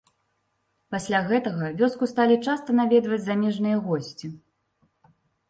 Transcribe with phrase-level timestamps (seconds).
[0.95, 4.27] Пасля гэтага вёску сталі часта наведваць замежныя госці.